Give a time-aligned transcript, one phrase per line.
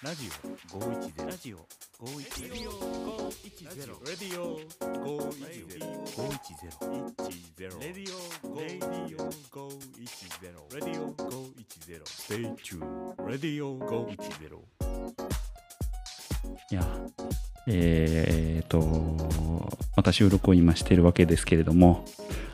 [0.00, 1.56] ラジオ510ラジオ
[2.00, 5.00] 510レディオ510レディオ510
[7.80, 10.06] レディオ510レディオ510
[10.72, 14.18] レディオ510 Stay tuned レディオ510
[16.70, 16.86] いや、
[17.66, 18.80] えー、と、
[19.96, 22.04] また収録を今してるわけですけれども、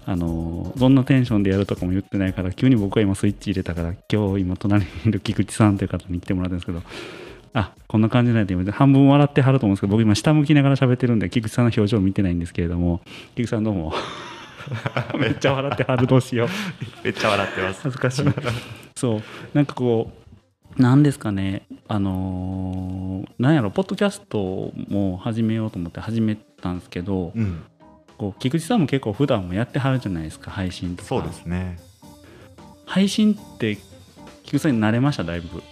[0.06, 6.82] あの、どんなテンションでやるとかも言ってないから、急に僕は今スイッチ入れたから、今日今隣にいる菊池さんという方に来てもらったんですけど、
[7.54, 13.00] あ、こんな感じなん半分笑ってはると思うんですけど、僕今下向きながら喋ってるんで、菊池さんの表情見てないんですけれども、
[13.34, 13.94] 菊池さんどうも。
[15.18, 16.48] めっちゃ笑ってはる、どうしよう。
[17.04, 17.82] めっちゃ笑ってます。
[17.82, 18.24] 恥ずかしい
[18.96, 19.22] そう
[19.54, 20.10] なんかこ
[20.78, 27.62] うなんですかねあのーなんやろポッドキャストも始めようと思って始めたんですけど、うん、
[28.18, 31.78] こう菊池さんも結構普段もやってはるじゃないですか配信とかそうですね。
[32.86, 33.76] 配信って
[34.44, 35.24] 菊池さんに慣れました？
[35.24, 35.62] だいぶ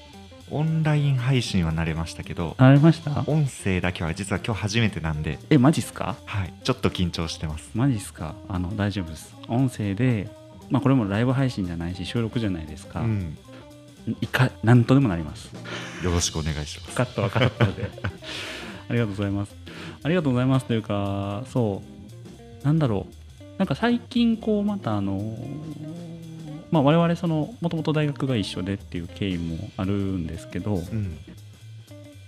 [0.52, 3.24] オンライン配信は慣れましたけど、慣れました？
[3.27, 6.17] 音声だけは実は今日初めてなんで、えマジっすか？
[6.27, 7.70] はい、ちょっと緊張してます。
[7.75, 8.34] マジっすか？
[8.48, 9.34] あの大丈夫です。
[9.48, 10.28] 音声で
[10.70, 13.36] まあこれもライブ配信じゃないし収録じゃないですか、うん、
[14.20, 15.50] いかなんとでもなります。
[16.05, 16.95] よろしくお願いします。
[16.95, 17.91] カットはカットで。
[18.89, 19.55] ありがとうございます。
[20.03, 20.67] ありがとうございます。
[20.67, 21.83] というかそ
[22.62, 23.14] うなんだろう。
[23.58, 25.36] なんか最近こうまたあの
[26.73, 31.19] まあ我々そのもともと大学が一緒でっていう経緯もあるんですけどうん、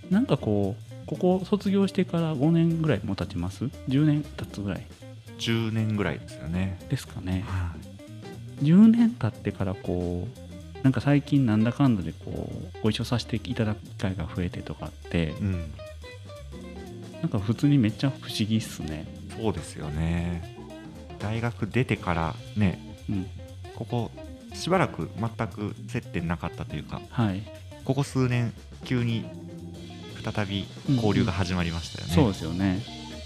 [0.09, 4.85] なんかこうここ卒業してから5年ぐらいも経ちます ?10 年経つぐらい
[5.39, 6.79] ？10年ぐらいですよね。
[6.89, 7.43] ですかね。
[7.47, 7.75] は
[8.61, 15.51] い、10年経ってからこうなんか最近なんだかんだでこうご一緒させていただく機会が増えてとかってうん、
[17.21, 19.07] なんか普通にめっちゃ不思議っすね。
[19.39, 20.55] そうですよね。
[21.19, 23.27] 大学出てからね、うん。
[23.75, 24.11] ここ
[24.55, 27.43] しばらく全く接点なかったというか、はい。
[27.83, 28.51] ここ数年
[28.83, 29.25] 急に
[30.23, 32.13] 再び交流が始まりましたよね。
[32.13, 32.81] そうですよね。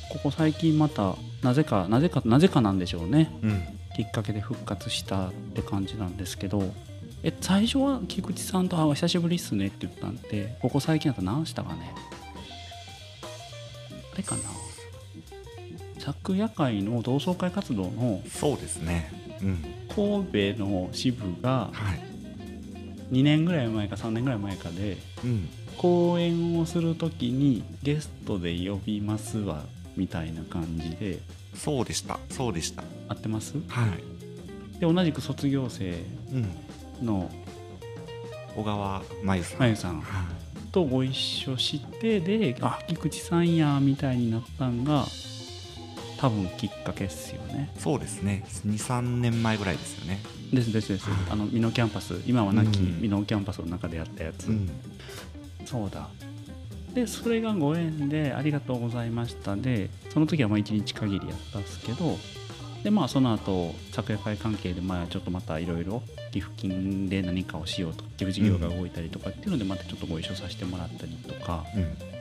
[0.09, 3.31] ここ最近またなぜかなぜかなぜかなんでしょうね。
[3.41, 3.63] うん、
[3.95, 6.73] きっかけで復活したって感じなんですけど
[7.23, 11.93] え最初は菊池さんと「あ久しぶりっすね」って言ったんでここ最近だと何したかね。
[14.13, 14.41] あれかな。
[15.99, 19.11] 昨夜会の同窓会活動のそうですね。
[19.41, 19.63] うん、
[19.99, 21.93] 神戸の支部がは
[23.11, 29.63] い、2年ぐらい前か3年ぐらい前かでうん、講演をする時にゲストで呼びますわ
[29.97, 31.19] みたいな感じで
[31.53, 32.83] そうでした、そうでした。
[33.09, 33.55] 合ってます？
[33.67, 37.29] はい、で同じく卒業生うん、の
[38.55, 39.59] 小川真由さん。
[39.59, 39.99] まゆさん。
[39.99, 40.25] は
[40.71, 42.79] とご一緒してであ。
[42.87, 45.05] 菊池さんやみたいになったんが
[46.19, 47.71] 多分きっかけっすよね。
[47.77, 48.43] い、そうですね。
[48.65, 50.19] 2、3年前ぐらいですよね。
[50.51, 51.09] ですですです。
[51.09, 51.19] はい。
[51.31, 52.21] あの箕面キャンパス。
[52.27, 53.01] 今はなきうん。
[53.01, 54.69] 箕面キャンパスの中でやったやつ、ん、
[55.65, 56.09] そうだ。
[56.93, 62.17] でそれがご縁でありがとうございましたでその時はまあ1日限りやったんですけど
[62.83, 66.01] でまあその後咲耶会関係でまあちょっとまたいろいろ
[66.31, 71.63] 寄付金で何かをしようとか寄付事業が動いたりとかっていうのでまたちょっとご一緒させてもらったりとか。
[71.75, 72.18] うん、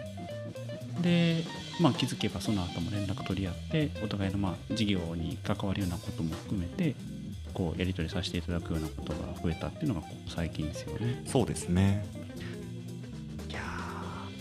[1.03, 1.45] で、
[1.81, 6.95] まあ、気づけばその後も連絡取り合ってお互いのまあ事業に関わるようなことも含めて
[7.55, 11.23] こうやり取りさせていただくようなことが増えたっていうのがここ最近ですよね。
[11.27, 12.05] そうですね。
[13.49, 13.61] いや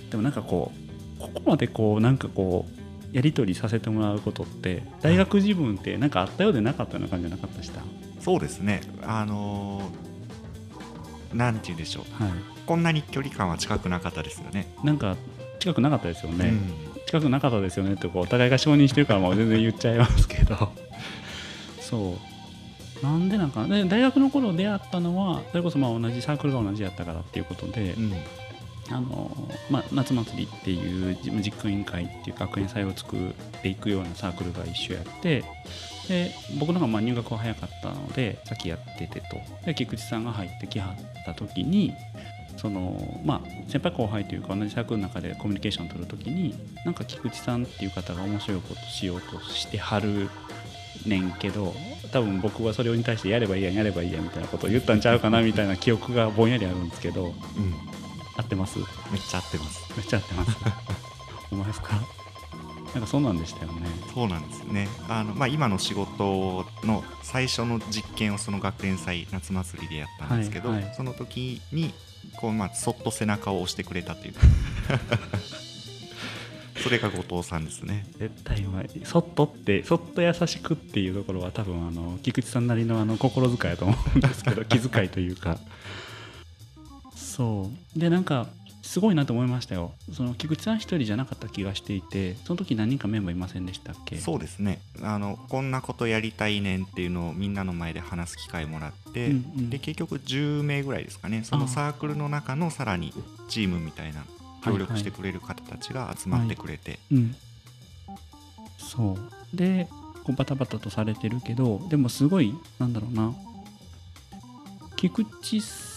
[0.08, 0.72] ーでもなんかこ
[1.18, 7.82] うここまでこうなんかこうやり取りさせてもらうことって大学自分ってなんかあったようでなかったような感じじゃなかったした、
[8.20, 8.82] そうですね。
[9.04, 10.08] あのー
[11.34, 12.24] なんて言うんでしょう。
[12.24, 12.34] はい、
[12.66, 14.74] こんなに距離感は近くなかったですよね。
[14.84, 15.18] なんか
[15.68, 17.02] 近くなかったですよね、うん。
[17.06, 20.72] 近くなかったですよねってこうお互いが承認してるからもう全然言っちゃいますけど。
[21.82, 22.18] そ
[23.02, 23.06] う。
[23.06, 28.14] なんでなんかで大学の頃出会ったのはそれこそまあ同じサークルが同じやったからっていうことで、うん。
[28.90, 29.30] あの
[29.70, 35.44] まあ、夏祭りっていう実行委員会っていう学園祭を作っていくようなサークルが一緒やって
[36.08, 39.26] で僕の方がまあ入学は早かったので先やっててと。
[39.66, 41.94] で菊池さんが入ってきはった時に
[42.58, 46.56] そのまあ先輩後輩というか同じサークルの中でコミュニケーションを取る時に
[46.86, 50.30] なんか菊池さんっていう方が面白いことしようとしてはる
[51.06, 51.74] ねんけど
[52.12, 57.34] 多分僕はそれに対してやればいいやんやればいいやんみたいなことを言ったんちゃうかなみたいな記憶がぼんやりあるんですけどうん、
[58.36, 58.80] 合ってます？
[58.80, 58.88] めっ
[59.22, 59.94] ちゃ合ってます。
[59.98, 60.52] めっちゃ合ってます。
[61.52, 62.17] お前ですか？
[62.98, 63.88] なんかそうなんでしたよね。
[64.12, 64.88] そうなんですね。
[65.08, 71.94] あのまあ今の仕事の最初の実験をその学園祭夏祭りでやったんですけど、はいはいその時に
[72.38, 74.42] こうまあそっと背中を押してくれたというか。
[76.82, 78.06] それが後藤さんですね。
[78.18, 78.90] 絶対うまい。
[79.04, 85.60] そっとって、そっと優しくっていうところは多分あの菊池さんなりのあの心遣いだと思うんですけど、 気遣いというか。
[87.16, 88.00] そう。
[88.00, 88.48] で、なんか
[88.88, 89.92] すごいなと思いましたよ。
[90.14, 94.18] その菊池さん一人じゃなかった気がしていてその時何人かメンバーいませんでしたっけ？
[94.18, 94.80] そうですね。
[95.04, 99.70] あのこんなことやりたいねんっていうのをみんなの前で話す機会もらって、うんうん。
[99.70, 101.44] で結局10名ぐらいですかね。
[101.44, 103.14] そのサークルの中のさらに
[103.50, 104.24] チームみたいな
[104.64, 107.36] 協力してくれる方たちが集まってくれて、うん、
[108.78, 109.18] そ
[109.54, 109.58] う。
[109.58, 109.90] で
[110.24, 113.34] こうバタバタとされてるけどでもすごいなんだろうな。
[114.96, 115.97] 菊池さん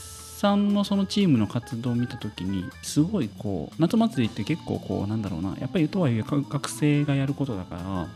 [0.56, 8.08] のそのチームの活動を見た時にすごいこう夏祭りって結構こうなんだろうなやっぱりとはいえか学生がやることだから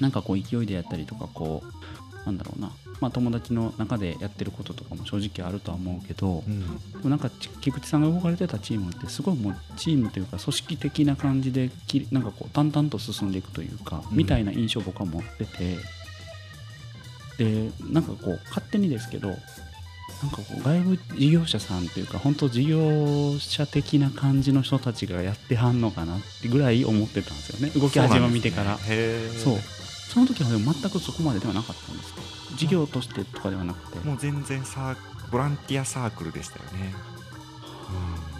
[0.00, 7.10] なんかこう勢いでやったりとかこうなんだろうなまあ友達の中でやってることとかも正直あるとは思うけど、うん。
[7.10, 14.16] なんかち菊池さんが動かれてたチームってすごいもうチームというか組織的な感じできなんかこう淡々と進んでいくというか、うん。
[14.16, 15.76] みたいな印象を僕は持ってて。
[17.36, 19.34] でなんかこう勝手にですけど
[20.22, 27.72] なんかこう外部事業者さんというか本当事業者的な感じの人たちがやってはんのかなってぐらい思ってたんですよね。
[27.78, 28.78] 動き始めを見てから。
[28.78, 29.58] そう。
[30.08, 32.20] その時はでも全くそこまでではなかったんですか
[32.56, 34.06] 事業としてとかではなくて。
[34.06, 34.96] もう全然サー
[35.30, 38.33] ボランティアサークルでしたよね、でも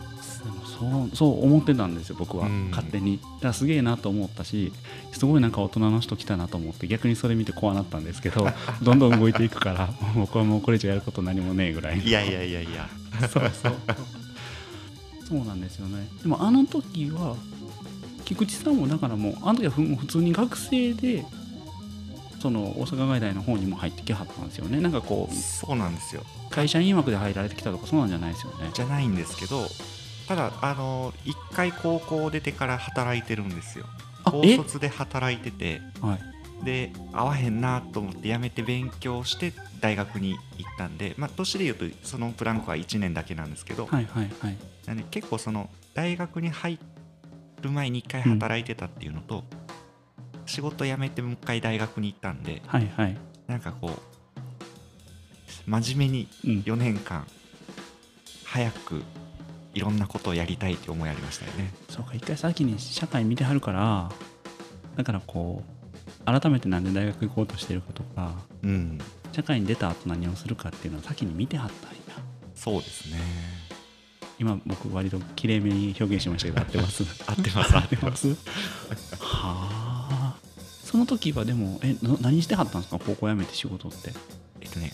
[0.78, 2.70] そうそう思ってたんですよ僕は、うん。
[2.70, 3.18] 勝手に。
[3.18, 4.72] だからすげえなと思ったし
[5.12, 8.48] すごいなんか大人の人来たなと思って逆にそれ見て怖なったんですけど
[8.82, 12.88] どんどん動いていくから僕はもうこれ以上やること何もねえぐらいいやいやいやいや。
[13.20, 13.72] そうそう
[15.28, 15.44] そう。
[15.44, 16.06] なんですよね。
[16.22, 17.36] でもあの時は
[18.24, 21.24] 菊池さんもだからもうあの時はふ普通に学生で
[22.40, 24.80] その大阪外大の方にも入ってきはったんですよね。
[24.80, 26.22] なんかこうそうなんですよ。
[26.50, 28.70] 会社員枠で入られてきたとかそうなんじゃないですよね。
[28.74, 29.66] じゃないんですけど
[30.26, 33.86] ただあの一回高校出てから働いてるんですよ。
[34.24, 35.80] 高卒で働いてて。
[36.00, 36.34] はい。
[36.64, 40.38] で合わへんなと思って辞めて勉強して大学に行っ
[40.78, 44.56] たんでまあ年でいうとそのプランクは1年だけなんですけど、はいはいはい。
[44.86, 46.78] なんで結構その大学に入
[47.60, 49.44] る前に1回働いてたっていうのと、
[50.46, 53.16] 仕事辞めてもう一回大学に行ったんではいはい。
[53.46, 56.50] なんかこう真面目にうん。
[56.62, 57.26] 4年間
[58.44, 59.02] 早く
[59.74, 61.72] いろんなことをやりたいって思いありましたよね。
[61.90, 64.10] そうか一回先に社会見てはるから
[64.96, 68.32] だからこう改めてなんで大学行こうとしてるかとか
[68.62, 68.98] うん。
[69.32, 71.96] 社会に出た後何をするかっていうのを先に見てはったんや。
[72.54, 73.18] そうですね。
[74.38, 77.04] 今僕割ときれいめに表現しましたけど合ってます？
[77.26, 77.76] 合ってます。
[77.76, 78.28] 合ってます？
[78.28, 78.36] は
[79.20, 80.36] あ。
[80.84, 83.00] その時はでもえな何してはったんですか？
[83.04, 84.12] 高校辞めて仕事って。
[84.60, 84.92] えっとね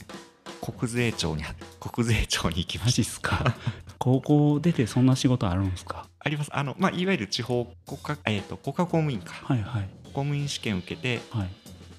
[0.60, 1.42] 国税庁に
[1.80, 3.54] 国税庁に行きまマしジっすか？
[4.00, 5.94] 高校出てそんな仕事あるんですか？
[5.94, 6.50] たあります。
[6.52, 9.34] あの、まあ、いわゆる地方国家,、えっと国家公務員か。
[9.44, 9.88] はいはい。
[10.04, 11.48] 公務員試験受けてはい。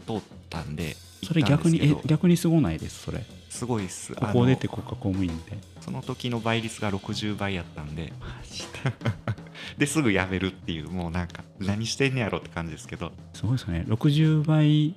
[0.07, 3.24] 通ったんでそれ逆にえ逆にすごないですそれ？
[3.50, 4.13] すごいっす。
[4.15, 8.12] 高校出て国家公務員でその時の倍率が60倍やったんで。
[8.19, 8.63] マジ
[9.77, 13.12] でですぐ辞めるっていうもうなんか何してんねやろって感じですけど。
[13.33, 14.95] すごいですよね60倍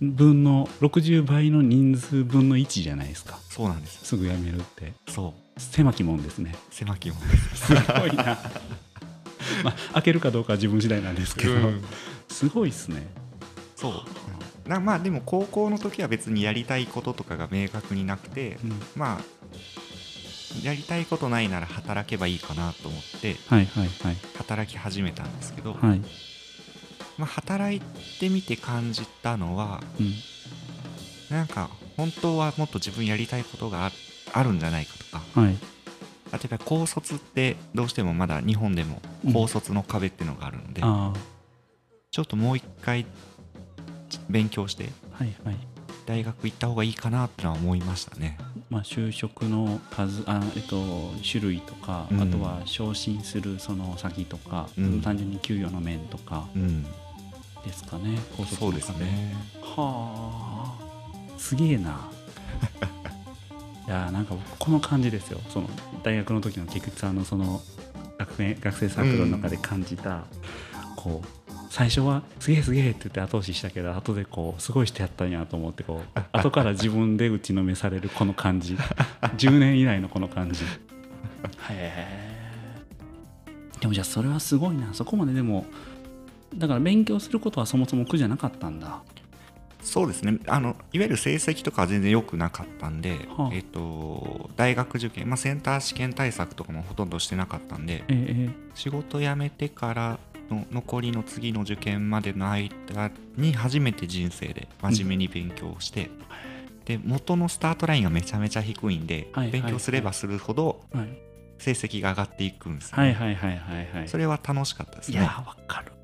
[0.00, 3.38] 分の60倍の人数分の1じゃないですか。
[3.48, 4.92] そうなんですすぐ辞めるって。
[5.08, 6.54] そう狭きもんですね。
[6.70, 7.66] 狭きもんです。
[7.66, 8.24] すごいな。
[9.64, 11.84] まあ開けるかどうかは自分次第なんですけど、うん。
[12.28, 13.06] すごいっすね。
[13.76, 14.68] そう。
[14.68, 18.82] なまあでも高校の時は別にやりたいこととかが明確になくてうん。
[18.96, 19.20] まあ
[20.62, 23.36] やりたいことないなら働けばいいかなと思って
[24.36, 26.00] 働き始めたんですけど、はい。
[27.18, 27.80] まあ、働い
[28.20, 30.12] てみて感じたのはうん。
[31.30, 33.92] なんか本当はもっと自分やりたいことがあ
[34.32, 35.40] あるんじゃないかとか。
[35.40, 35.56] はい。
[36.32, 39.02] 例えば高卒ってどうしてもまだ日本でも
[39.34, 41.12] 高卒の壁っていうのがあるので、あ
[42.10, 43.04] ちょっともう一回
[44.30, 45.56] 勉強してあはいはい。
[46.04, 48.38] 大学行った方がいいかなってのは思いましたね。
[48.70, 52.22] まあ就職の数あえっと種類とか、うん。
[52.22, 55.00] あとは昇進するその先とか、うん。
[55.02, 56.82] 単純に給与の面とかうん。
[57.64, 59.34] ですかね高卒そうですの壁ね。
[59.62, 62.10] はあすげえな
[63.86, 65.40] いやーなんか僕この感じですよ。
[65.48, 65.68] その
[66.02, 67.60] 大学の時の菊池さんのその
[68.18, 70.24] 学園学生サークルの中で感じた、
[70.96, 78.76] こう最初は「すげえすげえ」って言って後押ししたけど後でこうすごいしてやったんやと思ってこう後から自分で打ちのめされるこの感じ。
[79.36, 80.62] 10年以来のこの感じ。
[80.64, 80.66] へ
[81.70, 82.32] え
[83.80, 84.94] でもじゃあそれはすごいな。
[84.94, 85.66] そこまででも
[86.54, 89.02] だから勉強することはそもそも苦じゃなかったんだ
[89.82, 90.38] そうですね。
[90.46, 93.50] あのいわゆる成績とかは全然良くなかったんで、はあ。
[93.52, 100.18] えっと大学受験、まあ、センター試験対策とかもほとんどしてなかったんでええ仕事辞めてから
[100.50, 106.10] の残りの次の受験までの間に初めて人生で真面目に勉強して、
[106.84, 109.62] で元のスタートラインがめちゃめちゃ低いんで、はいはいはい。
[109.62, 111.08] 勉強すればするほどはい。
[111.58, 113.04] 成績が上がっていくんですよ、ね。
[113.04, 114.08] はいはいはいはいはい。
[114.08, 115.18] それは楽しかったですね。
[115.18, 115.92] いやわかる。
[115.92, 116.01] わ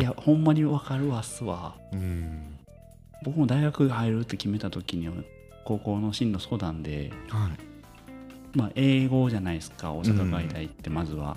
[0.00, 1.74] いやほんまにわかるわっすわ。
[1.92, 2.56] うん。
[3.22, 5.14] 僕も大学入るって決めた時には
[5.64, 8.58] 高校の進路相談ではい。
[8.58, 11.36] まあ英語じゃないですか大阪外大ってまずは、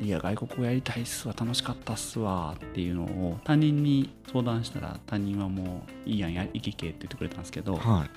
[0.00, 8.10] いや外国語やりたいっすわ楽しかったっすわっていうのを他人に相談したら他人はもういいやんや行けけって言ってくれたんですけどはい。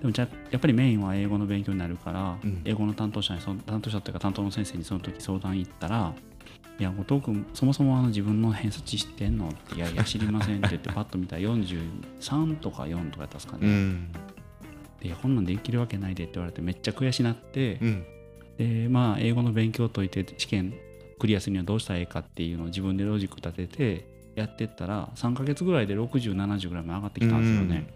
[0.00, 2.62] でもじゃあやっぱりメインは英語の勉強になるから、うん。
[2.64, 6.14] 英語の担当者にその担当者っていうか担当の先生にその時相談行ったら
[6.78, 14.12] 「いや後藤君そもそもあの自分の偏差値知ってんの?」って「いやいや知りません」って言ってパッと見たら43とか4とかやったんですかね、うん。
[15.00, 18.04] でこんなんできるわけないでって言われてめっちゃ悔しなって、うん。
[18.58, 20.74] でまあ英語の勉強を解いて試験
[21.18, 27.86] クリアするにはどうしたらいいかっていうのを自分でロジック立ててやってったら3ヶ月ぐらいで6070ぐらいまで上がってきたんですよね。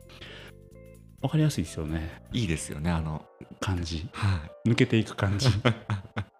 [1.20, 2.22] わかりやすいですよね。
[2.32, 3.24] いいですよねあの。
[3.58, 4.06] 感じ。
[4.12, 4.68] はい。
[4.68, 5.48] 抜けていく感じ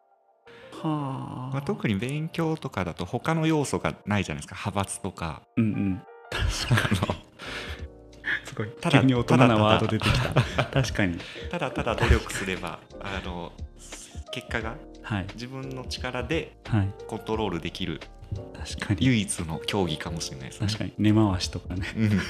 [0.83, 4.57] はあ、まあ、特に勉強とかだと他の要素がないじゃないですか。
[4.59, 5.43] 派閥とか。
[5.57, 6.03] うんうん。
[6.33, 6.39] あ
[7.09, 7.15] の
[8.45, 8.69] すごい。
[8.81, 10.65] ただ急に大人なワード出てきた。
[10.65, 11.19] 確かに。
[11.51, 13.53] ただただ努力すればあの
[14.33, 15.27] 結果がはい。
[15.35, 16.95] 自分の力ではい。
[17.07, 18.01] コントロールできる。
[18.55, 19.07] 確かに。
[19.07, 20.67] 唯一の競技かもしれないですね。
[20.67, 20.93] 確かに。
[20.99, 21.87] 根回しとかね。
[21.97, 22.21] うん、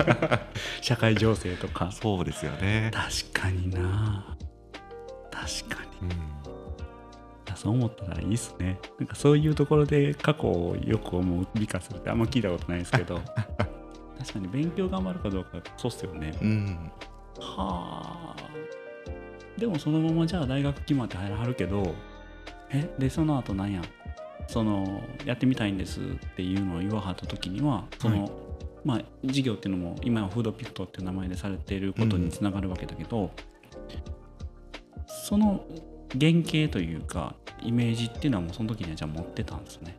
[0.80, 1.92] 社会情勢とか。
[1.92, 4.36] そうですよね、確かにな。
[5.30, 5.90] 確かに。
[6.00, 6.14] うん、い
[7.54, 8.78] やそう思ったらいいっすね。
[8.98, 13.20] なんかそういうところで過去をよく思う美化するってあんま聞いたことないですけど。
[14.18, 16.36] 確かに勉強頑張るかどうかそうっすよね。
[16.40, 16.90] うん、
[17.40, 18.36] はあ。
[19.58, 21.94] でもそのままじゃあ大学決まって入らはるけど
[22.70, 23.82] えでその後なんや？
[24.46, 26.04] そのやってみたいんですっ
[26.36, 28.32] ていうのを言わはった時にはその、はい。
[28.84, 33.30] まあ事業っていうのも今はフードピクトっていう名前でされていることにつながるわけだけど、
[35.06, 35.64] その
[36.12, 37.34] 原型というか
[37.64, 39.98] イメージっていうのはもうその時にはじゃあ持ってたんですね。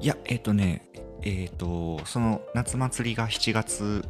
[0.00, 0.88] いやえっ、とね
[1.22, 4.04] えっ、とその夏祭りが7月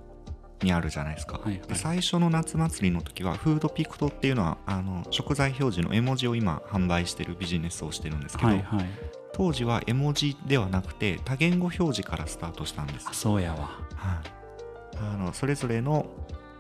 [0.63, 1.69] にあるじゃないですか、はいはい。
[1.69, 8.87] で最初の夏祭りの時はフードピクトっていうのはあの食材表示の絵文字を今販売してるビジネスをしてるんですけど、はいはい。
[9.33, 13.71] 当時は絵文字ではなくて多言語表示からスタートしたんですあそうやわ。
[13.95, 16.07] はい、あのそれぞれの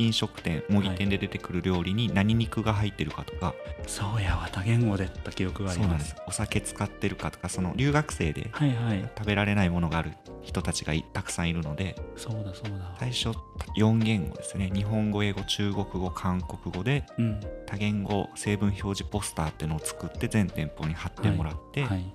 [0.01, 3.55] 飲食店模擬店で出てくる料理に何肉が入ってるかとか、
[3.87, 6.11] そうやわ多言語でやった記憶がありまそうなんです。
[6.11, 9.11] すお酒使ってるかとかその留学生ではいはい。
[9.19, 11.97] 食べられないものがある人たちがいたくさんいるので。
[12.17, 12.97] そうだそうだ。
[12.99, 13.31] 最初
[13.77, 14.71] 4言語ですね。
[14.75, 17.41] 日本語英語中国語韓国語でうん。
[17.67, 22.15] 多言語成分表示ポスターっていうのを作って全店舗に貼ってもらって、はい。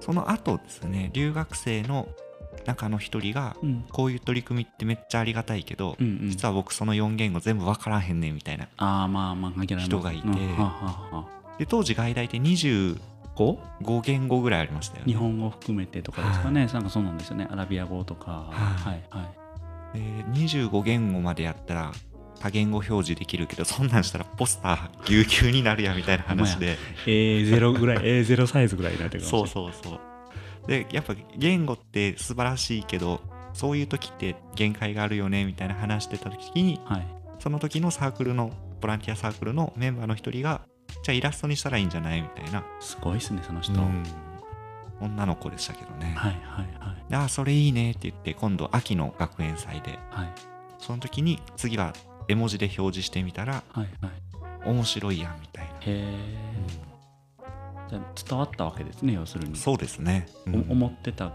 [0.00, 2.08] その後ですね留学生の
[2.66, 3.84] 中の一人がうん。
[3.90, 6.30] こういう取り組みってめっちゃありがたいけど、うんうん。
[6.30, 10.28] 実は僕その4言語全部分からへんねんみたいなああまあまあ限られます人がいて。
[11.58, 12.98] で当時外大って25
[13.34, 15.12] こ言語ぐらいありましたよね。
[15.12, 17.48] 日本語含めてとかですかね、なんかそうなんですよね。
[17.50, 18.30] アラビア語とか。
[18.30, 19.22] ははいは
[19.94, 19.98] い。
[19.98, 20.00] で
[20.32, 21.92] 25言語までやったら
[22.40, 26.76] 多言語表示できるけどそんなんしたらポスターぎゅうぎゅうになるやみたいな話で。
[27.06, 30.00] A0 ぐらい A0 サイズぐらいになってくるかそうそうそう
[30.66, 33.20] でやっぱ言語って素晴らしいけど
[33.52, 37.06] そういう時って限界があるよねみたいな話してた時にはい。
[37.38, 40.62] その時のサークルのボランティアサークルのメンバーの一人が
[41.02, 44.04] じゃあイラストにしたらいいんじゃないみたいな、すごいっすねその人、うん。
[45.00, 47.10] 女の子でしたけどね、はいはいはい。
[47.10, 49.98] でああそれいいねって言って今度秋の学園祭で。
[50.10, 50.32] はい。
[50.78, 51.94] その時に次は
[52.28, 54.12] 絵文字で表示してみたらはいはい。
[54.64, 56.14] 面白いやんみたいな、へえ
[56.74, 56.91] じゃあ
[57.98, 60.66] 伝わったわけですね要するに、そうですね、うん。
[60.68, 61.32] お思ってた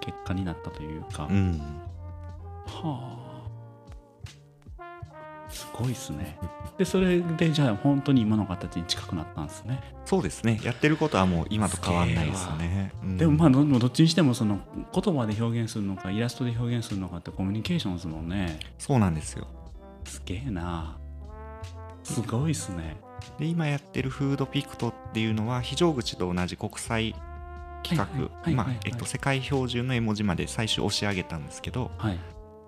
[0.00, 1.60] 結果になったというか、うん。
[2.66, 3.22] はあ。
[5.48, 6.38] すごいっすね。
[6.78, 10.58] でそれでじゃあ本当に今の形に近くなったんですね、そうですね。
[10.64, 13.16] やってることはもう今と変わんないですよね、うん。
[13.18, 14.60] でもまあどどっちにしてもその
[14.94, 18.58] 言葉で表現するのかイラストで表現するのかってコミュニケーションですもんね。
[18.78, 19.46] そうなんですよ。
[20.04, 20.96] すげえな。
[22.02, 22.96] すごいっすね
[23.38, 27.14] で今やってるフードピクトっていうのは非常口と同じ国際
[27.82, 32.18] 企画世界標準の絵文字まで最終押し上げたんですけどはい。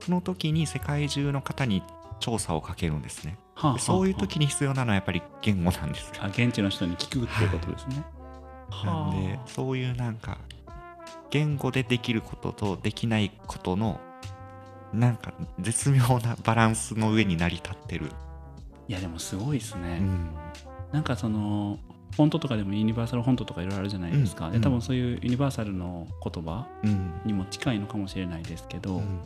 [0.01, 1.83] その時に世界中の方に
[2.21, 3.39] 調査をかけるんですね。
[3.55, 6.15] はあはあでそういう時に必要なのはやっぱり言語なんですよ。
[6.21, 6.29] あ。
[6.29, 8.05] 現地の人に聞くっていうことですね、
[8.85, 10.39] なんでそういうなんか
[11.31, 14.01] 言語でできることとできないことの
[14.93, 18.11] なんか絶妙なバランスの上に成り立ってる、
[18.89, 20.44] いやでもすごいですね、うん
[20.95, 21.81] なんかその
[22.13, 24.53] フォントとかでもユニバーサルフォントとかいろいろあるじゃないですか、うん。
[24.53, 27.21] で多分そういうユニバーサルの言葉うん。
[27.25, 29.21] にも近いのかもしれないですけど、うん。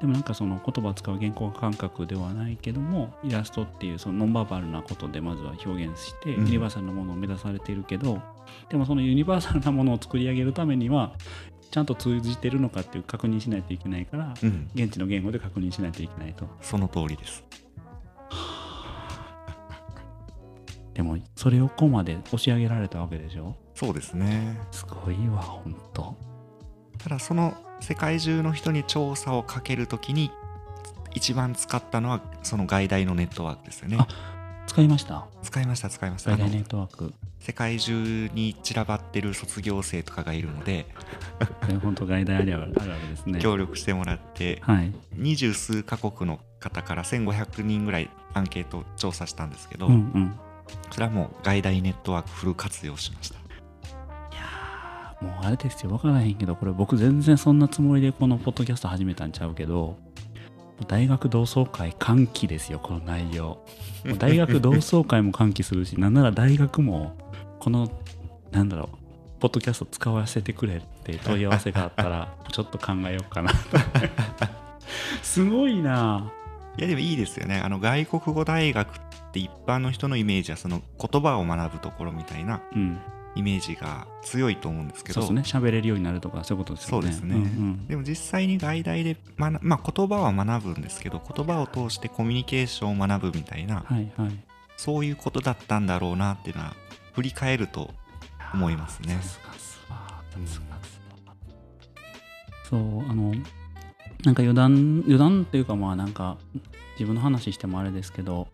[0.00, 6.44] でもなんかその言葉を使う原稿感覚ではないけどもイラストっていうそのノンバーバルなことでまずは表現してユうん。
[6.46, 8.20] ニバーサルなものを目指されているけど、
[8.68, 11.12] でもそのユニバーサルなものを作り上げるためには
[11.70, 14.68] ちゃんと通じてるのかっていう確認しないといけないからうん。
[14.74, 16.48] 現地の言語で確認しないといけないと。
[16.60, 17.44] その通りです
[20.96, 23.54] でもそれをここまで押し上げられたわけでしょ？
[23.74, 24.58] そうですね。
[24.72, 26.16] すごいわほんと。
[26.96, 30.30] ただその世界中の人に調査をかけるときに
[31.14, 33.98] 一番使ったのはその外大のネットワークですよね。
[34.00, 34.08] あ
[34.66, 35.26] 使いました？
[35.42, 36.30] 使いました使いました。
[36.30, 37.12] 外大ネットワーク。
[37.40, 40.86] 世界中に散らばってる卒業生とかがいるので。
[41.82, 43.38] 本当外大あるあるあるあるですね。
[43.38, 44.94] 協力してもらってはい。
[45.12, 50.34] 二十数カ国の方から1500人ぐらいアンケート調査したんですけど、うんうん
[50.90, 53.36] それはもう外大ネットワークフル活用しました。
[53.36, 53.38] い
[54.32, 55.90] やーもうあれですよ。
[55.90, 59.96] 分からへんけどこれ僕全然そんなつもりでこのポッドキャスト始めたんちゃうけど
[60.88, 63.58] 大学同窓会歓喜ですよこの内容。
[64.18, 67.16] 大学同窓会も歓喜するしなんなら大学も
[67.58, 67.90] この
[68.52, 68.96] なんだろう
[69.40, 73.52] ポッドキャスト使わせてくれって問い合わせがあったら ちょっと考えようかな
[75.22, 76.32] すごいな。
[76.78, 77.60] いやでもいいですよね。
[77.60, 79.00] あの外国語大学っ
[79.36, 82.98] て一般の人のイメージはその言葉を学ぶところみたいなうん。
[83.36, 85.60] イメージが強いと思うんですけどそうですね。
[85.60, 87.02] 喋れるようになるとかそういうことですよね。
[87.02, 87.34] そうですね。
[87.34, 94.44] んうんでも実際に外大で学、まあ、言葉は学ぶんですけど言葉を通してコミュニケーションを学ぶみたいなはいはい。
[94.78, 96.74] そういうことだったんだろうなっていうのは
[97.12, 97.90] 振り返ると
[98.54, 99.18] 思いますね。
[102.70, 103.34] そうあの
[104.24, 106.38] なんか余談余談っていうかまあなんか
[106.98, 108.48] 自分の話してもあれですけど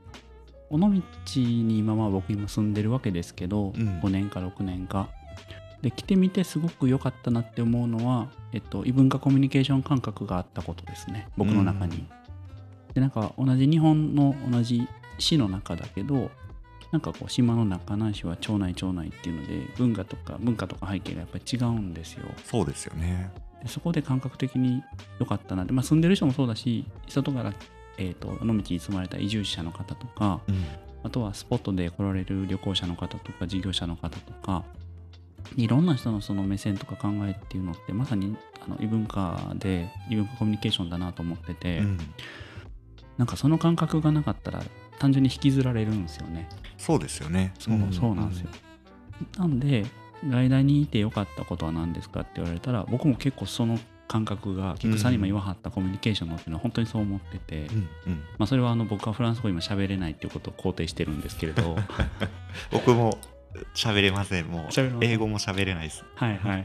[0.72, 0.88] 尾道
[1.36, 4.00] に今まあ僕今住んでるわけですけど、うん。
[4.00, 5.08] 5年か6年か。
[5.82, 11.28] で来てみてすごく良かったなって思うのは、えっと、異文化コミュニケーション感覚があったことですね。
[11.36, 12.06] 僕の中に、
[12.94, 14.86] でなんか同じ日本の同じ
[15.18, 16.30] 市の中だけど
[16.92, 22.26] なんかこう島の中南市は町内町内っていうので文化とか文化とか背景がやっぱり違うんですよ。
[22.44, 23.32] そうですよね。
[23.62, 24.82] でそこで感覚的に
[25.18, 27.52] 良かったなって、まあ、住んでる人もそうだし外から、
[27.98, 30.64] えー、と尾道に住まれた移住者の方とかうん。
[31.04, 34.64] あとはスポットで来られる旅行者の方とか事業者の方とか
[35.56, 41.98] いろんな人のその目線とか考えっていうのってまさにあの異文化で異文化コミュニケーションだなと思ってて、うん。
[43.18, 44.62] なんかその感覚がなかったら
[44.98, 46.48] 単純に引きずられるんですよね。
[46.78, 47.52] そうですよね。
[47.58, 48.48] そうそうなんですよ。
[49.36, 49.84] なんで
[50.26, 53.78] 外大にいてよかったことは何ですかって言われたら僕も結構その
[54.12, 58.22] 感覚が菊さんにも言わはったコミュニケーションのっていうのは本当にそう思ってて、うんうん。
[58.36, 61.78] まあ、それはあの僕はフランス語今喋れないっていうことを肯定してるんですけれど。
[62.70, 63.18] 僕も
[63.74, 64.48] 喋れません。
[64.48, 66.04] もう英語も喋れないです。
[66.14, 66.64] はいはいはい。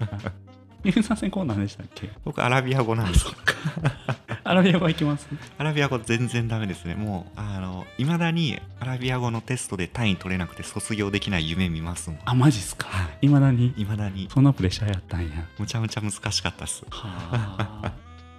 [0.83, 2.09] ユーザー戦コーナーでしたっけ？
[2.25, 3.25] 僕アラビア語なんです
[4.47, 6.95] アラビア語いきますアラビア語全然ダメですね。
[6.95, 12.19] もうあのいまだにアラビア語のテストで単位取れなくて卒業できない夢見ますもん。
[12.25, 12.87] あマジっすか？
[12.87, 13.25] はい。
[13.25, 13.73] いまだに？
[13.77, 14.29] いまだに。
[14.33, 15.47] そんなプレッシャーやったんや。
[15.59, 16.85] むちゃむちゃ難しかったっす。
[16.89, 17.93] はあ。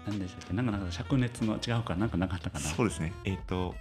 [0.07, 0.55] 何でしたっけ？
[0.55, 2.07] なんかなんか灼熱の違うかな？
[2.07, 2.64] んかなかったかな？
[2.64, 3.12] そうですね。
[3.25, 3.75] えっ、と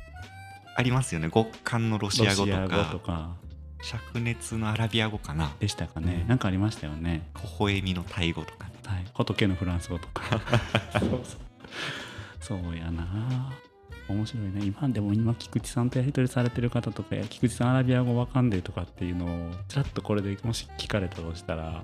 [0.76, 1.32] ありますよね。
[1.34, 2.90] 極寒のロシア語とか。
[2.92, 3.36] とか。
[3.82, 5.54] 灼熱のアラビア語かな？
[5.60, 6.28] でしたかね、うん。
[6.28, 7.30] なんかありましたよね。
[7.36, 8.74] 微笑みのタイ語とかね。
[8.86, 10.24] はい、仏のフランス語とか。
[11.00, 11.22] そうそう
[12.40, 13.54] そうやな。
[14.10, 14.66] 面白いね。
[14.66, 21.84] 今でも今菊池さんとやり取りされてる方とか菊池さんアラビア語わかんでとかっていうのをちらっとこれでもし聞かれたとしたら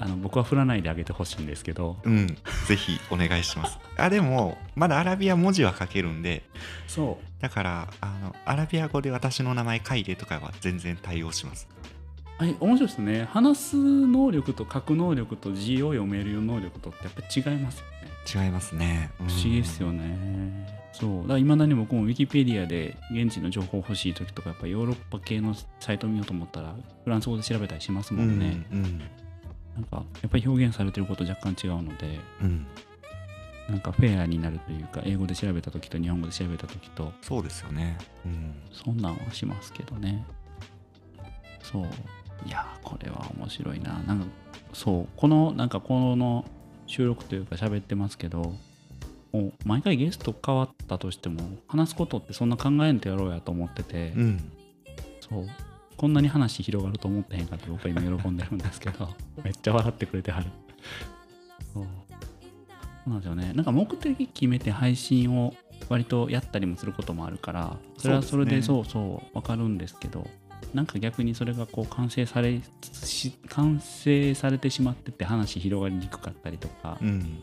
[0.00, 1.96] あの僕は振らないであげてほしいんですけど。
[2.04, 2.26] うん。
[2.66, 3.78] ぜひお願いします。
[3.98, 6.44] あでもまだアラビア文字は書けるんで。
[6.86, 7.42] そう。
[7.42, 11.68] だからあのアラビア語で私の名前書いてとかは全然対応します。
[12.38, 13.24] はい、面白いですね。
[13.32, 17.97] 話す能力と書く能力と字を読める能力とってやっぱり違いますよね
[18.34, 20.78] 違いますね不思議ですよね。
[20.92, 21.22] そう。
[21.22, 28.66] だからいまだに僕もウィキペディアで現地の情報欲しい時とか、やっぱヨーロッパ系のサイト見ようと思ったら、フランス語で調べたりしますうんもんね。
[28.72, 29.00] うん
[29.76, 32.66] なんか、やっぱり表現されてること若干違うので、うん
[33.68, 40.24] なんかフェアになるというか、英語で調べた時と日本語で調べた時と、そうですよねうんそんなんはしますけどね。
[41.62, 41.84] そう。
[42.46, 43.92] いやー、これは面白いな。
[44.06, 44.26] なんか、
[44.72, 45.08] そう。
[45.16, 46.44] この、なんかこの
[46.88, 48.54] 収録というか喋ってますけど、
[49.32, 54.52] もう毎回ゲスト変わったとしても、話すことってそんな考えんとやろうやと思ってて、うん
[55.20, 55.46] そう。
[55.96, 59.08] こんなに話広がると思ってへんかって僕は今喜んでるんですけど、
[59.44, 60.46] めっちゃ笑ってくれてはる。
[61.74, 61.84] そう。
[61.84, 61.88] そ
[63.06, 63.52] うなんですよね。
[63.52, 65.54] なんか目的決めて配信を
[65.88, 70.26] 割とやったりもすることもあるから、それはそれでそそうそうわかるんですけど、
[70.74, 72.60] なんか逆にそれがこう完成され
[72.92, 77.42] し完成されてしまってて話広がりにくかったりとか、うん。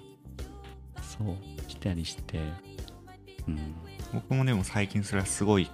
[1.01, 2.39] そうしてたりして、
[3.47, 3.75] うん、
[4.13, 5.69] 僕もでも最近それはすごい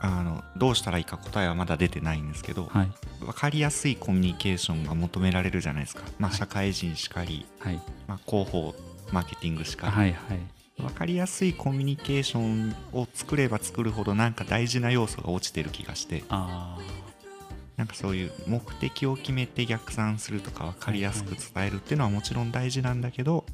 [0.00, 2.88] あのどうしたらいいか答えはまだ出てないんですけど、はい。
[3.20, 6.38] 分かりやすいコミュニケーションが求められるじゃないですか、まあ、はい。
[6.38, 7.80] 社会人しかり、はい。
[8.06, 8.74] まあ、広報
[9.12, 10.38] マーケティングしかり、はいはい
[10.78, 16.24] 分かりやすいコミュニケーションを作れば作るほどなんか大事な要素が落ちてる気がして。
[16.28, 16.78] あ
[17.76, 23.44] なんかそういう目的を決めて逆算するとか分かりやすく伝えるっていうのはもちろん大事なんだけど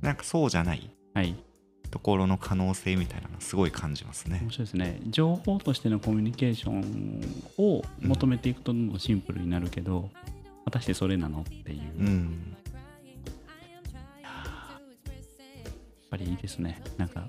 [0.00, 1.36] なんかそうじゃないあはい。
[1.90, 4.38] ところの可能性みたいなのすごい感じますね。
[4.42, 4.50] 面。
[4.50, 5.00] 白いですね。
[5.06, 10.08] 情報としてのコミュニケーションを求めていくとどんどんシンプルになるけど、
[10.64, 12.56] 果たしてそれなのっていう、うん、
[16.10, 16.82] ぱりいいですね。
[16.96, 17.28] なんか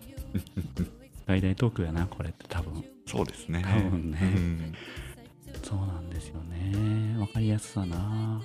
[1.27, 2.83] 外大トークやなこれって多分。
[3.05, 3.63] そうですね。
[3.63, 4.19] 多分ね。
[4.21, 4.73] うん。
[5.63, 7.17] そうなんですよね。
[7.19, 8.41] わかりやすさな。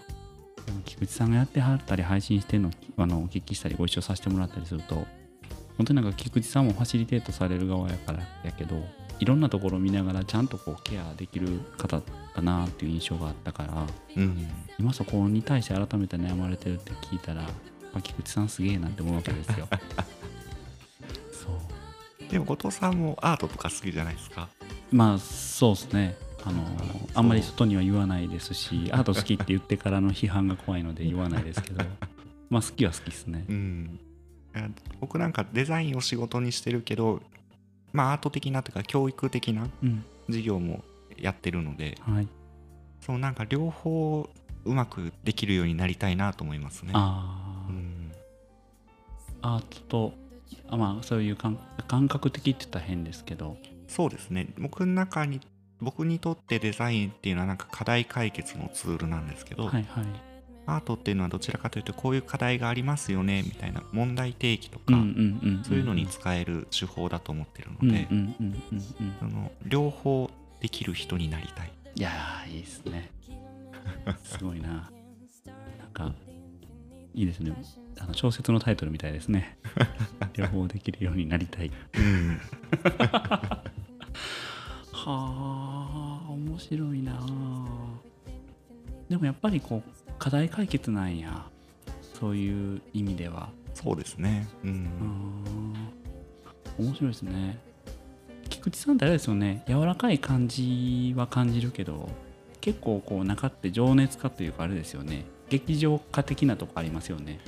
[0.84, 5.06] 菊池さんがやってはったり配信してるのあのお聞きしたりご一緒させてもらったりすると
[5.76, 8.82] 本当になんか菊池さんもファシリテートされる側やからやけど
[9.18, 12.02] いろんなところを見ながらちゃんとこうケアできる方
[12.34, 14.48] だなっていう印象があったからうん。
[14.78, 17.46] 今そこに対して改めて悩まれてるって聞いたら
[18.02, 19.68] 菊池さんすげえなって思うわけですよ
[22.30, 24.48] でも後藤さんもアートとか好きじゃないですか？
[24.92, 26.16] まあそうですね。
[26.44, 26.62] あの
[27.14, 31.84] あんまり外には言わないですしアート好きって言ってからの批判が怖いので言わないですけど
[32.50, 33.44] まあ好きは好きですね。
[33.48, 34.00] うん、
[35.00, 37.20] 僕なんかデザインを仕事にしてるけど、
[37.92, 40.04] まあ、アート的なというか教育的なうん。
[40.26, 40.84] 授業も
[41.16, 42.28] やってるのではい。
[43.00, 44.28] そうなんか両方
[44.64, 46.90] うまくできるようになりたいなと思いますね。
[46.94, 48.12] あー、うん、
[49.42, 50.14] アートと
[50.68, 53.56] あまあそういう感感覚的って言ったら変ですけど。
[53.88, 54.48] そうですね。
[54.58, 55.40] 僕の中に
[55.80, 59.84] 僕にとってデザインっていうのはなんか課題解決のツールなんですけど、はいはい。
[60.68, 64.94] アートっていうのはどちらかというとこういう課題がありますよねみたいな問題提起とか、
[65.62, 68.08] そういうのに使える手法だと思ってるうんので、
[69.64, 70.28] 両方
[70.60, 71.70] できる人になりたい。
[71.94, 73.10] いやーいいですね。
[74.24, 74.68] すごいな。
[74.68, 76.12] なんか
[77.16, 77.50] いいですね。
[77.98, 79.56] あの小説のタイトルみたいですね。
[80.36, 81.72] 両方できるようになりたい。
[81.98, 82.38] うん。
[84.92, 87.18] はあ面白いな。
[89.08, 91.46] でもやっぱりこう課題解決なんや。
[92.12, 93.48] そういう意味では。
[93.72, 94.46] そうですね。
[94.62, 94.66] う。
[94.66, 95.74] うんん
[96.78, 97.58] 面白いですね。
[98.50, 99.64] 菊池さんってあれですよね。
[99.66, 102.10] 柔らかい感じは感じるけど
[102.60, 107.40] 結構こう中って情熱家というかあれですよね劇場家的なとこありますよね。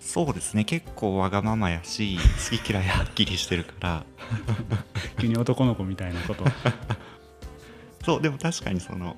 [0.00, 0.64] そうですね。
[0.64, 2.18] 結構わがままやし、
[2.50, 4.04] 好き嫌いはっきりしてるから。
[5.20, 6.44] 急に男の子みたいなこと。
[8.04, 9.16] そう、でも確かにその、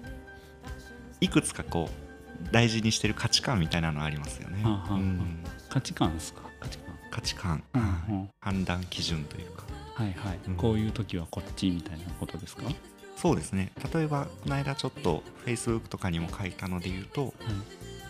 [1.20, 4.62] いくつかこう、大事にしてる価値観みたいなのありますよね。
[4.62, 4.94] はあはあはあ。
[4.94, 5.44] うん。
[5.68, 6.42] 価値観ですか？
[6.60, 6.94] 価値観。
[7.10, 7.84] 価値観、うんう
[8.22, 8.30] ん。
[8.40, 9.64] 判断基準というか。
[9.94, 10.54] はいはい、うん。
[10.56, 12.76] こういう時はこっちみたいなことですか、はい、
[13.16, 13.72] そうですね。
[13.94, 17.34] 例えば、この間ちょっと Facebook とかにも書いたので言うと、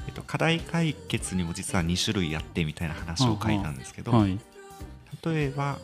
[0.06, 4.38] えっと、課題解決にも実は2種類あってみたいな話を書いたんですけど、はい。
[5.24, 5.78] 例えば、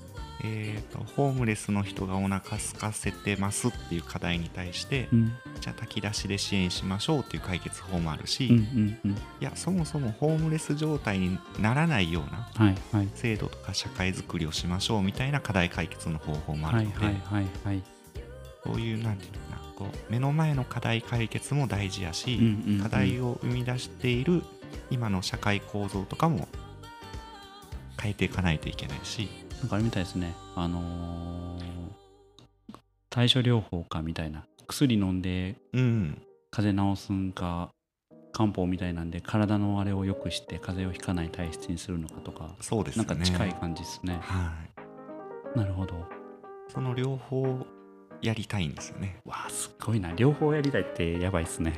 [0.45, 5.33] えーとホームレスの人がお腹空かせてますっていう課題に対して、うん。
[5.61, 9.17] じゃあ炊き出しで支援しましょうっていう解決法もあるし、うんういんうん。
[9.39, 12.75] やそもそもホームレス状態にならないような
[13.15, 17.83] 制度とか社会づくりをしましょうみたいな課題解決の方法もあはいるので、はいはいはい
[18.65, 22.83] そういうなんていうのかなこう目の前の課題解決も大事やし、うんうんうん。
[22.83, 24.43] 課題を生み出している
[24.91, 26.49] 今の社会構造とかも
[28.01, 29.29] 変えていかないといけないし、
[29.61, 30.35] なんかあれみたいですね。
[30.57, 31.63] あのー
[33.11, 34.45] 対処療法かみたいな。
[34.67, 37.69] 薬飲んでうん、風邪治すんか
[38.33, 43.05] 漢方みたいなんで体のあれを良くして風邪をひかない体質にするのかとかそうですね。
[43.05, 44.19] なんか近い感じですね。
[44.23, 44.53] は
[45.55, 45.59] い。
[45.59, 45.95] なるほど。
[46.69, 47.67] その両方
[48.23, 49.21] やりたいんですよね。
[49.25, 50.13] わあすごいな。
[50.13, 51.75] 両方やりたいってやばいっすね。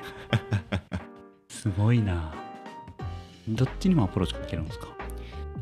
[1.48, 2.32] すごいな。
[3.48, 4.88] どっちにもアプローチかけるんですか？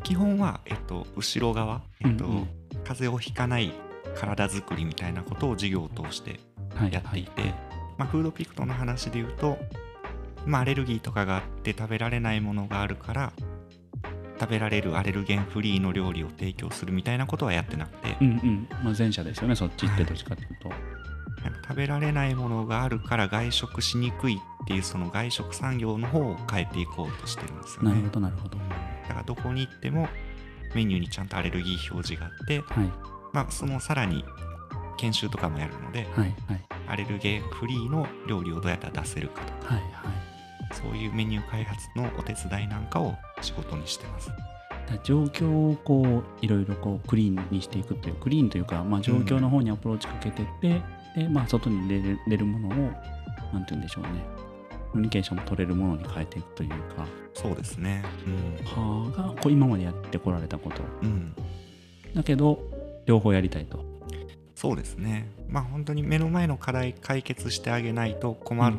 [0.02, 2.48] 基本は、えっと、後ろ側、えっとうんうん。
[2.84, 3.72] 風邪をひかない
[4.16, 6.40] 体づくりみたいなことを授業を通して
[6.74, 7.54] はいやっていて、はい
[7.98, 9.58] まあ、フードピクトの話で言うと、
[10.44, 13.32] まあ、アレルギーとかがあって食べられないものがあるから
[14.42, 18.68] 食べられるアレルゲンフリーの料理を提供するみたいなことはやってなくて、うんうん。
[18.82, 20.68] まあ前者ですよねそっちってどっちかっていうと。
[20.68, 27.90] なんか食べられないものがあるから外食しにくいっていうその外食産業の方を変えていこうとしてるんですよね。
[27.90, 28.58] なるほどなるほど。
[28.58, 28.64] だ
[29.08, 30.08] からどこに行っても
[30.74, 32.92] メニューにちゃんとアレルギー表示があって、はい。
[33.32, 34.24] まあ、そのさらに
[34.98, 36.64] 研修とかもやるのではいはい。
[36.88, 39.74] アレルゲンフリーの料理をどうやったら出せるかとか。
[39.74, 40.21] はいはい
[40.72, 44.30] そういうメニュー開発のお手伝いなんかを仕事にしてます。
[45.04, 50.82] 状況をこういろいろこうクリーンにしていくというクリーンというか、まあ、状況の方にアプローチかけてって、
[51.16, 52.70] でまあ、外に出る出るものを
[53.52, 54.10] なんて言うんでしょうね。
[54.90, 57.06] コミュニケーションも取れるものに変えていくというか。
[57.32, 58.04] そうですね。
[58.26, 58.66] うん。
[58.66, 60.82] はがこう今までやってこられたこと。
[61.02, 61.34] うん。
[62.14, 62.60] だけど
[63.06, 63.84] 両方やりたいと。
[64.54, 65.28] そうですね。
[65.48, 68.76] まあ本当に目の前の課題解決してあげないと困る、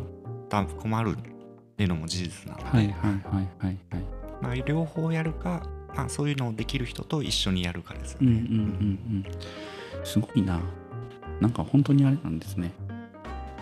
[0.49, 1.17] た困る
[1.73, 3.77] っていうのも事実なので、はいはいはいはいはい。
[4.41, 5.63] まあ、両方やるか、
[5.95, 8.27] まあ、そういうのをできる人と一緒にやるかですよね。
[8.27, 9.25] うんうんうん
[9.97, 10.05] うん。
[10.05, 10.61] すごいな。
[11.39, 12.71] なんか本当にあれなんですね。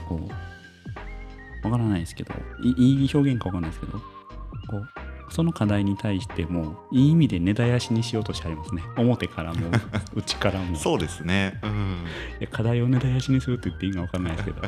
[0.10, 0.19] こ
[1.63, 4.88] う、わからないですけど、いいい表現かわかんないですけど、こう、
[5.32, 8.84] その課題に対しても、いい意味で根絶やしにしようとしてありますね。
[8.97, 9.69] 表からも、
[10.13, 10.76] 内からも。
[10.76, 11.60] そうですね。
[11.63, 12.06] うん。
[12.39, 14.62] いや課題を根絶やしにするって言っていいかわかんないですけど、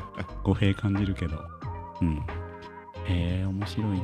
[0.44, 1.38] 語弊感じるけど。
[2.02, 2.24] うん。
[3.06, 4.04] へえ、面白いな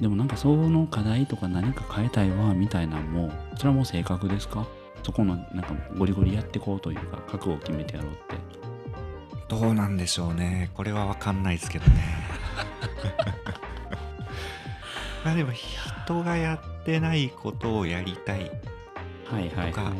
[0.00, 4.66] でもなんかその課題とか何か変えたいわみたいなんも、それはもう性格ですか？
[5.02, 8.36] そこのなんかゴリゴリやってこうというか、覚悟を決めてやろうって。
[9.48, 10.70] どうなんでしょうね。
[10.74, 11.92] これはわかんないですけどね。
[15.24, 18.50] まあでも人がやってないことをやりたい。
[19.30, 19.92] はいはいとかはい。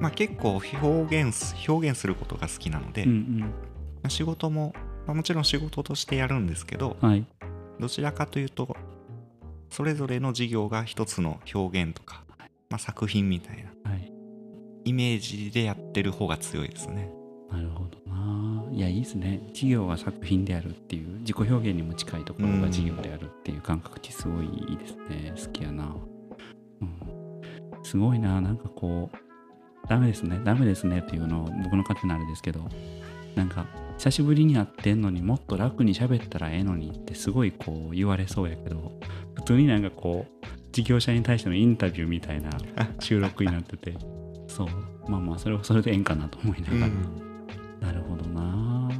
[0.00, 3.46] まあ結構表現す表現することが好きなので、うんま
[4.04, 4.74] あ仕事も、
[5.06, 7.08] まあ、もちろん仕事としてやるんですけど、うん。
[7.08, 7.24] はい。
[7.78, 8.74] どちらかというと
[9.70, 12.24] それぞれの事業が一つの表現とか、
[12.70, 14.12] まあ、作品みたいなはい。
[14.84, 17.10] イメージでやってる方が強いですね。
[17.50, 18.64] なるほどな。
[18.72, 19.40] いや、いいですね。
[19.52, 25.32] 事業が作品であるっていう、自己表現にも近いところが事業であるっていう感覚ってすごいいいですね。
[25.36, 25.94] 好きやな。
[26.80, 27.82] うん。
[27.82, 28.40] すごいな。
[28.40, 30.40] なんかこう、ダメですね。
[30.44, 32.60] ダメですねっていうのを僕の勝手なあれですけど、
[33.34, 33.66] なんか、
[33.98, 38.92] 久しぶりに会ってんのにもっと楽に喋ったらええのにってすごいこう言われそうやけど、
[39.34, 42.50] 普通になんかこう、事業者に対してのインタビューみたいな
[43.00, 43.96] 収録になってて、
[44.46, 45.10] そう。
[45.10, 46.86] まあまあ、それはそれでええんかなと思いなが
[47.80, 47.88] ら。
[47.88, 48.90] なるほどな。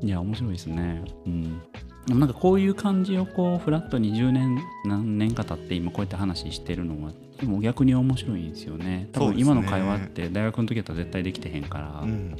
[0.00, 1.02] いや面白いですね。
[1.26, 1.60] うん。
[2.06, 9.08] でもなんかこういう感じをこうフラットに10年何年か経って今こうやって話してるのはでも逆に面白いんですよね。
[9.12, 12.36] 多分今の会話って大学の時だったら絶対できてへんから、うん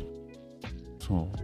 [1.09, 1.39] そう。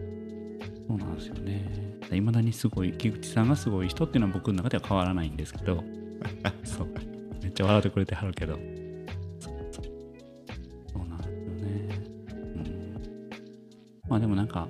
[0.86, 1.84] そうなんですよね。
[2.12, 5.82] いまだにすごい木口さんがすごい人っていうのは僕の中では変わらないんですけど。
[6.62, 6.88] そう。
[7.42, 8.58] めっちゃ笑ってくれてはるけど。
[9.40, 9.54] そう
[11.08, 11.88] なんですよね。
[12.38, 13.00] うん。
[14.08, 14.68] まあでもなんか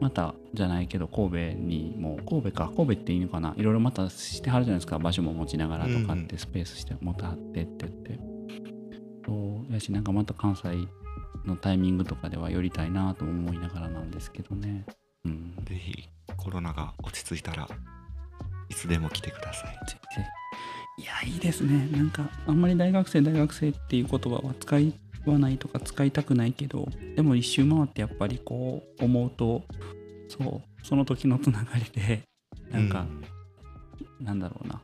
[0.00, 2.72] またじゃないけど神戸にも神戸か。
[2.76, 3.54] 神戸っていいのかな。
[3.56, 4.98] いろいろまたしてはるじゃないですか。
[4.98, 8.18] 場所も持ちながらとかっうんてスペースして持ってはってって言って。
[9.24, 9.72] そう。
[9.72, 10.68] やしなんかまた関西
[11.44, 14.84] のタイミングとかでは寄りたいなとも思いながらなんですけどね。
[15.24, 15.54] うん。
[15.64, 17.68] ぜひコロナが落ち着いたら
[18.68, 19.76] いつでも来てください。
[20.98, 21.88] いやいいですね。
[21.92, 24.94] なんかあんまり大学生大学生っていう言葉は使い
[25.26, 29.64] はないとか使いたくないけどでも一周回ってやっぱりこう思うと
[30.28, 32.22] そうその時のつながりで
[32.70, 33.06] なんか、
[34.20, 34.80] なんだろうな。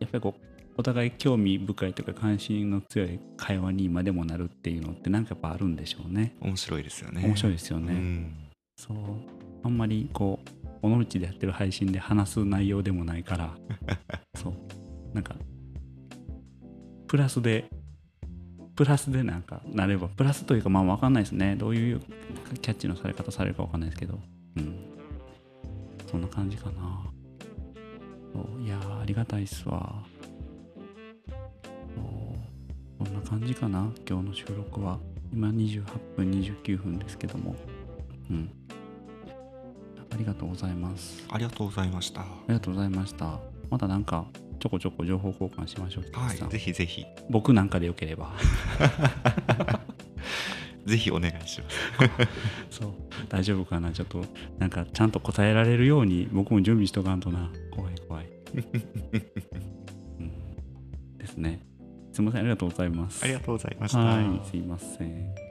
[0.00, 0.45] やっぱりこう
[0.78, 6.36] お互い興味深いというか関心の強い会話に今でもなるっていうのってなんかやっぱあるんでしょうね。
[6.42, 7.22] うん面白いですよね。
[7.24, 8.34] 面白いですよね、うん。
[8.76, 8.96] そう。
[9.64, 10.38] あんまりこ
[10.82, 13.56] う尾道でやってる配信で話す内容でもないから。
[14.36, 15.14] そう。
[15.14, 15.34] なんか
[17.08, 17.70] プラスで
[18.74, 21.56] プラスでなんかなればプラスというかまあ分かんないですね。
[21.56, 22.00] どういう
[22.60, 24.20] キャッチのされ方されるか分かんないですけど。
[24.56, 24.76] うん。
[26.10, 27.02] そんな感じかな。
[28.34, 28.62] そう。
[28.62, 30.04] いやーありがたいっすわ
[33.26, 35.00] 感じかな今日の収録は。
[35.32, 35.82] 今28
[36.16, 37.56] 分29分ですけども。
[38.30, 38.48] うん。
[40.12, 41.26] ありがとうございます。
[41.28, 42.20] ありがとうございました。
[42.20, 43.40] ありがとうございました。
[43.68, 44.26] またなんか
[44.60, 46.04] ちょこちょこ情報交換しましょう。
[46.16, 48.32] はいぜひぜひ、僕なんかでよければ。
[50.86, 51.76] ぜひお願いします。
[52.78, 52.92] そう。
[53.28, 53.90] 大丈夫かな？
[53.90, 54.24] ちょっと
[54.60, 57.50] なんかちゃんと答えられるように僕も準備しとかんとな。
[57.72, 58.26] 怖い怖い、
[60.20, 61.66] うん、ですね
[62.16, 63.98] すいませんありがとうございますありがとうございました。
[63.98, 65.45] はいすいません